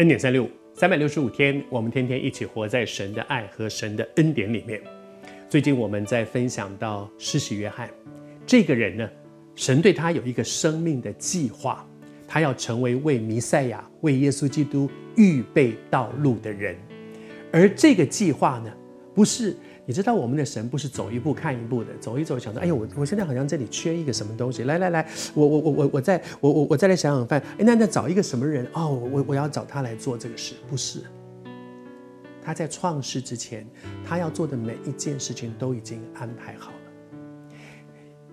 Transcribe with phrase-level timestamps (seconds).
[0.00, 4.80] 恩典三六五，三百六十五天，我们天天一起活在神的爱和神的恩典里面。
[5.46, 7.86] 最近我们在分享到施洗约翰
[8.46, 9.06] 这个人呢，
[9.54, 11.86] 神对他有一个生命的计划，
[12.26, 16.74] 他要成为为弥赛亚、为耶稣基督预备道路的人。
[17.52, 18.72] 而这个计划呢，
[19.14, 19.54] 不是。
[19.86, 31.00] 你知道我们的神不是走一步看一步的，走一走想到，哎呦，我我现在好像这里缺一个什么东西，来来来，我我我我我再我我我再来想想看，哎，那那找一个什么人哦，我我要找他来做这个事，不是。
[32.42, 33.66] 他在创世之前，
[34.04, 36.76] 他要做的每一件事情都已经安排好了。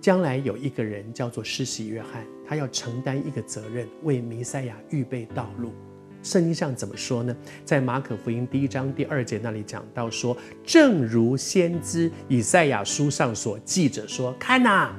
[0.00, 5.72] 将来有一个人叫做施洗约翰，他要承担一个责任，为弥赛亚预备道路。
[6.28, 7.34] 圣经上怎么说呢？
[7.64, 14.92] 在马可福音第一章第二节那里讲到说，正如先知以赛亚书上所记着说：“看呐，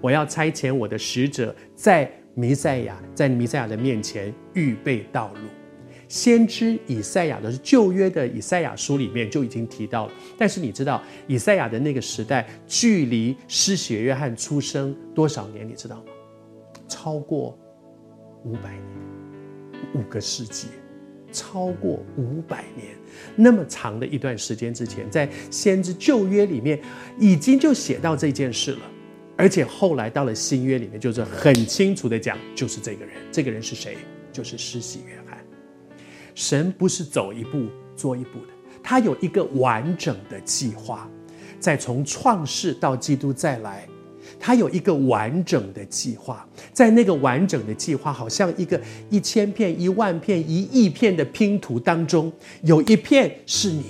[0.00, 5.40] 我要差遣我的使者在弥赛亚，在弥赛亚的面前预备道路。”
[6.06, 10.12] 先知以赛亚的旧约的以赛亚书里面就已经提到了。
[10.38, 15.68] 但是你知道以赛亚的那个时代，距离施洗约翰出生多少年？
[15.68, 16.02] 你知道吗？
[16.86, 17.58] 超过
[18.44, 19.17] 五百年。
[19.94, 20.68] 五个世纪，
[21.32, 22.96] 超过五百年，
[23.36, 26.80] 那么长的一段时间之前，在先知旧约里面
[27.18, 28.80] 已经就写到这件事了，
[29.36, 33.96] 而且后来到了新约里面，就是很清楚的讲，就是这个人，这个人是谁？
[34.32, 35.38] 就是施洗约翰。
[36.34, 41.10] 神不是走一步做一步的，他有一个完整的计划，
[41.58, 43.88] 在从创世到基督再来。
[44.40, 53.84] 他有一个完整的计划，在那个完整的计划，好像一个一千片、一万片、一亿片的拼图当中，有一片是你，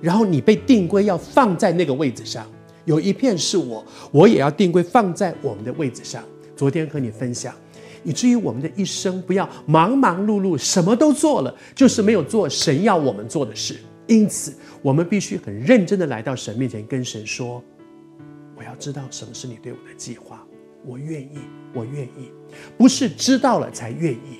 [0.00, 2.44] 然后你被定规要放在那个位置上；
[2.84, 6.22] 有一片是我，我也要定规放在我们的位置上。
[6.54, 7.52] 昨天和你分享，
[8.04, 13.76] 以至于我们的一生不要忙忙碌碌，什么都做了，就是没有做神要我们做的事。
[14.06, 17.62] 因此，我们必须很认真的来到神面前，跟神说。
[18.74, 20.46] 知道什么是你对我的计划，
[20.84, 21.38] 我愿意，
[21.72, 22.30] 我愿意，
[22.76, 24.38] 不是知道了才愿意，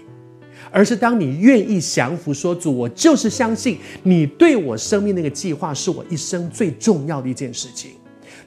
[0.70, 7.93] 而是当你愿意降服，说主，我就是相信你对我生命那个计划是我一生最重要的一件事情。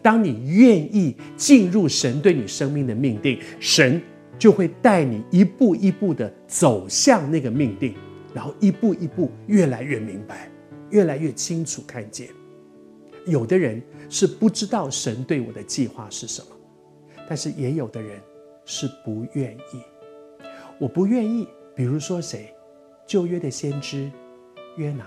[0.02, 4.02] 当你愿意进入神对你生命的命定，神
[4.38, 7.96] 就会带你一步一步的走向那个命定，
[8.34, 10.52] 然后一步一步越来越明白，
[10.92, 12.28] 越来越清楚看见。
[13.26, 16.48] 有的人是不知道神对我的计划是什么，
[17.28, 18.22] 但是也有的人
[18.66, 19.82] 是不愿意。
[20.80, 22.54] 我不愿意，比如说谁？
[23.08, 24.12] 旧约的先知
[24.78, 25.06] 约拿，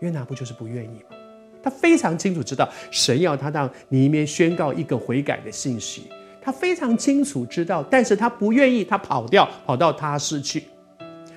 [0.00, 1.16] 约拿不就是不愿意吗？
[1.62, 6.10] 他非常清楚知道神要他到尼尼宣告一个悔改的信息，
[6.40, 10.64] 他非常清楚知道，但是他不愿意，他跑掉，跑到他失去。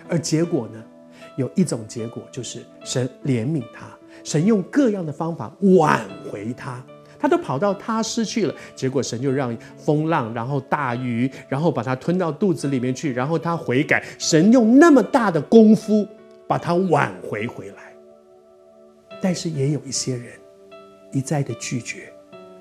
[0.08, 0.84] 而结果呢？
[1.38, 3.88] 有一种结果就是神怜悯他。
[4.24, 6.84] 神用各样的方法挽回他，
[7.20, 16.08] 他都跑到他失去了，结果神就让风浪，然后大鱼，然后把他吞到肚子里面去，然后他悔改，神用那么大的功夫
[16.48, 17.76] 把他挽回回来。
[19.22, 20.34] 但是也有一些人
[21.12, 22.12] 一再的拒绝，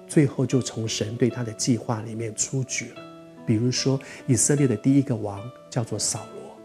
[0.07, 3.03] 最后就从神对他的计划里面出局了。
[3.47, 6.57] 比如说以色列的第一个王叫做扫罗，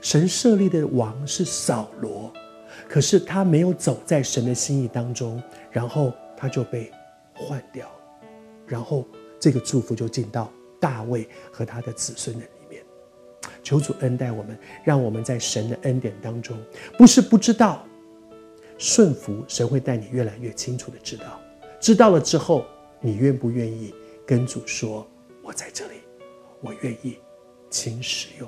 [0.00, 2.32] 神设立的王是扫罗。
[2.92, 6.92] 可是他没有走在神的心意当中，然后他就被
[7.32, 7.90] 换掉，
[8.66, 9.08] 然后
[9.40, 12.84] 这个祝福就进到大卫和他的子孙的里面。
[13.62, 16.54] 求主恩待我们，让我们在神的恩典当中，
[16.98, 17.82] 不是不知道，
[18.76, 21.40] 顺服神会带你越来越清楚的知道，
[21.80, 22.62] 知道了之后，
[23.00, 23.94] 你愿不愿意
[24.26, 25.08] 跟主说
[25.42, 25.94] ：“我在这里，
[26.60, 27.16] 我愿意，
[27.70, 28.46] 请使用。”